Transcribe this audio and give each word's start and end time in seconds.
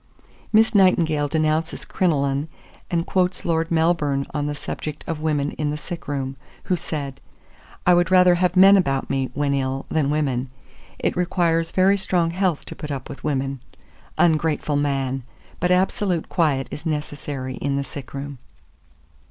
Miss 0.51 0.73
Nightingale 0.73 1.27
denounces 1.27 1.85
crinoline, 1.85 2.47
and 2.89 3.05
quotes 3.05 3.45
Lord 3.45 3.69
Melbourne 3.69 4.25
on 4.33 4.47
the 4.47 4.55
subject 4.55 5.03
of 5.05 5.19
women 5.19 5.51
in 5.59 5.69
the 5.69 5.77
sick 5.77 6.07
room, 6.07 6.37
who 6.63 6.75
said, 6.75 7.21
"I 7.85 7.93
would 7.93 8.09
rather 8.09 8.33
have 8.33 8.55
men 8.55 8.77
about 8.77 9.11
me, 9.11 9.29
when 9.35 9.53
ill, 9.53 9.85
than 9.89 10.09
women; 10.09 10.49
it 10.97 11.15
requires 11.15 11.69
very 11.69 11.99
strong 11.99 12.31
health 12.31 12.65
to 12.65 12.75
put 12.75 12.89
up 12.89 13.09
with 13.09 13.23
women." 13.23 13.59
Ungrateful 14.17 14.75
man! 14.75 15.21
but 15.59 15.69
absolute 15.69 16.29
quiet 16.29 16.67
is 16.71 16.83
necessary 16.83 17.57
in 17.57 17.75
the 17.75 17.83
sick 17.83 18.11
room. 18.15 18.39